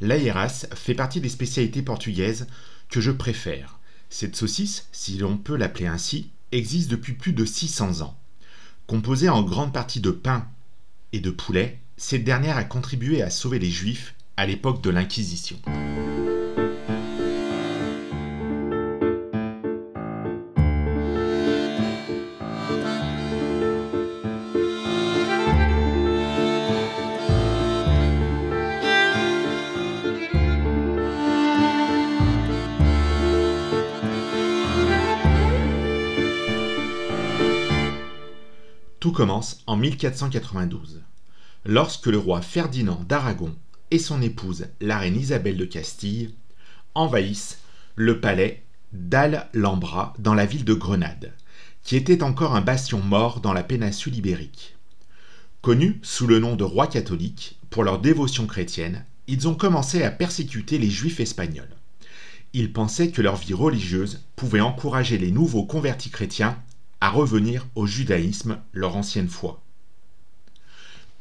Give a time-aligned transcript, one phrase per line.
[0.00, 2.46] l'aéras fait partie des spécialités portugaises
[2.88, 3.78] que je préfère.
[4.10, 8.18] Cette saucisse, si l'on peut l'appeler ainsi, existe depuis plus de 600 ans.
[8.86, 10.46] Composée en grande partie de pain
[11.12, 15.58] et de poulet, cette dernière a contribué à sauver les Juifs à l'époque de l'Inquisition.
[39.06, 41.00] Tout commence en 1492,
[41.64, 43.54] lorsque le roi Ferdinand d'Aragon
[43.92, 46.34] et son épouse, la reine Isabelle de Castille,
[46.96, 47.60] envahissent
[47.94, 51.32] le palais d'Alhambra dans la ville de Grenade,
[51.84, 54.76] qui était encore un bastion mort dans la péninsule ibérique.
[55.62, 60.10] Connus sous le nom de rois catholiques pour leur dévotion chrétienne, ils ont commencé à
[60.10, 61.76] persécuter les juifs espagnols.
[62.54, 66.60] Ils pensaient que leur vie religieuse pouvait encourager les nouveaux convertis chrétiens
[67.08, 69.62] revenir au judaïsme, leur ancienne foi.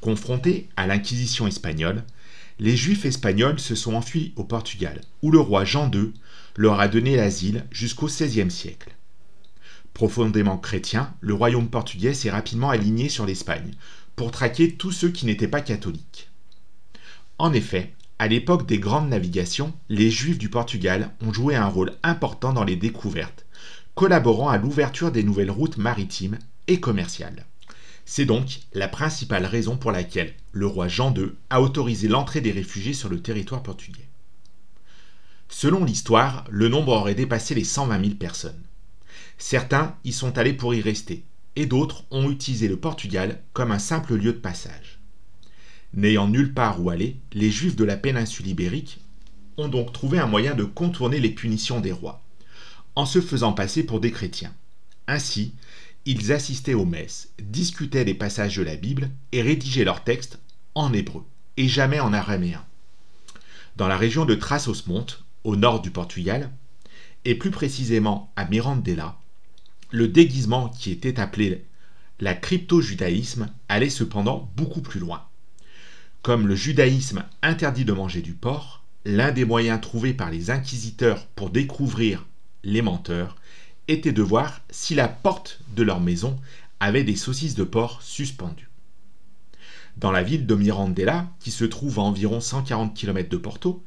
[0.01, 2.03] Confrontés à l'Inquisition espagnole,
[2.59, 6.13] les Juifs espagnols se sont enfuis au Portugal, où le roi Jean II
[6.55, 8.95] leur a donné l'asile jusqu'au XVIe siècle.
[9.93, 13.71] Profondément chrétien, le royaume portugais s'est rapidement aligné sur l'Espagne
[14.15, 16.29] pour traquer tous ceux qui n'étaient pas catholiques.
[17.37, 21.93] En effet, à l'époque des grandes navigations, les Juifs du Portugal ont joué un rôle
[22.03, 23.44] important dans les découvertes,
[23.95, 27.45] collaborant à l'ouverture des nouvelles routes maritimes et commerciales.
[28.03, 32.51] C'est donc la principale raison pour laquelle le roi Jean II a autorisé l'entrée des
[32.51, 34.07] réfugiés sur le territoire portugais.
[35.47, 38.61] Selon l'histoire, le nombre aurait dépassé les 120 000 personnes.
[39.37, 41.23] Certains y sont allés pour y rester,
[41.55, 44.99] et d'autres ont utilisé le Portugal comme un simple lieu de passage.
[45.93, 48.99] N'ayant nulle part où aller, les Juifs de la péninsule ibérique
[49.57, 52.24] ont donc trouvé un moyen de contourner les punitions des rois
[52.95, 54.53] en se faisant passer pour des chrétiens.
[55.07, 55.53] Ainsi,
[56.05, 60.39] ils assistaient aux messes, discutaient des passages de la Bible et rédigeaient leurs textes
[60.75, 61.23] en hébreu,
[61.57, 62.63] et jamais en araméen.
[63.75, 66.51] Dans la région de Trás-os-Montes, au nord du Portugal,
[67.25, 69.17] et plus précisément à Mirandela,
[69.91, 71.65] le déguisement qui était appelé
[72.19, 75.23] la crypto-judaïsme allait cependant beaucoup plus loin.
[76.21, 81.27] Comme le judaïsme interdit de manger du porc, l'un des moyens trouvés par les inquisiteurs
[81.35, 82.25] pour découvrir
[82.65, 83.37] les menteurs,
[83.87, 86.37] était de voir si la porte de leur maison
[86.79, 88.69] avait des saucisses de porc suspendues.
[89.97, 93.83] Dans la ville de Mirandela, qui se trouve à environ 140 km de Porto,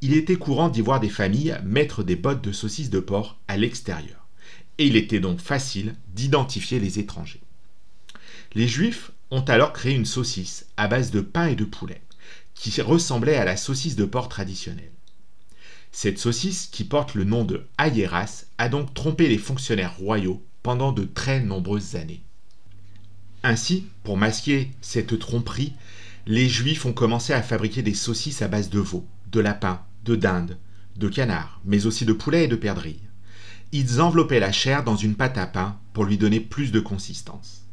[0.00, 3.58] il était courant d'y voir des familles mettre des bottes de saucisses de porc à
[3.58, 4.26] l'extérieur,
[4.78, 7.42] et il était donc facile d'identifier les étrangers.
[8.54, 12.00] Les Juifs ont alors créé une saucisse à base de pain et de poulet,
[12.54, 14.92] qui ressemblait à la saucisse de porc traditionnelle.
[15.92, 20.92] Cette saucisse, qui porte le nom de Ayeras, a donc trompé les fonctionnaires royaux pendant
[20.92, 22.22] de très nombreuses années.
[23.42, 25.72] Ainsi, pour masquer cette tromperie,
[26.26, 30.14] les Juifs ont commencé à fabriquer des saucisses à base de veau, de lapin, de
[30.14, 30.58] dinde,
[30.96, 33.00] de canard, mais aussi de poulet et de perdrix.
[33.72, 37.64] Ils enveloppaient la chair dans une pâte à pain pour lui donner plus de consistance.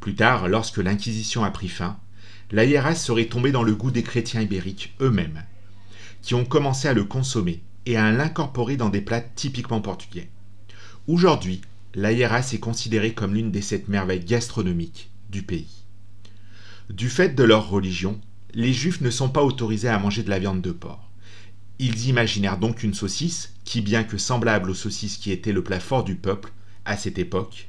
[0.00, 1.98] Plus tard, lorsque l'Inquisition a pris fin,
[2.50, 5.42] l'aïeras serait tombé dans le goût des chrétiens ibériques eux-mêmes,
[6.22, 10.28] qui ont commencé à le consommer et à l'incorporer dans des plats typiquement portugais.
[11.06, 11.60] Aujourd'hui,
[11.94, 15.84] l'aïeras est considérée comme l'une des sept merveilles gastronomiques du pays.
[16.90, 18.20] Du fait de leur religion,
[18.54, 21.10] les juifs ne sont pas autorisés à manger de la viande de porc.
[21.78, 25.80] Ils imaginèrent donc une saucisse qui, bien que semblable aux saucisses qui étaient le plat
[25.80, 26.52] fort du peuple
[26.84, 27.68] à cette époque,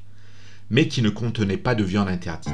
[0.69, 2.53] mais qui ne contenait pas de viande interdite.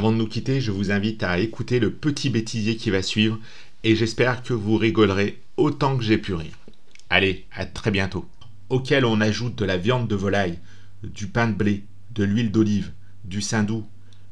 [0.00, 3.38] Avant de nous quitter, je vous invite à écouter le petit bêtisier qui va suivre
[3.84, 6.58] et j'espère que vous rigolerez autant que j'ai pu rire.
[7.10, 8.24] Allez, à très bientôt.
[8.70, 10.58] Auquel on ajoute de la viande de volaille,
[11.02, 12.92] du pain de blé, de l'huile d'olive,
[13.26, 13.84] du saindoux,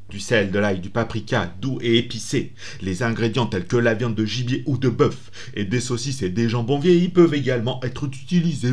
[0.08, 2.54] du sel, de l'ail, du paprika, doux et épicé.
[2.80, 6.30] Les ingrédients tels que la viande de gibier ou de bœuf et des saucisses et
[6.30, 8.72] des jambons vieillis peuvent également être utilisés.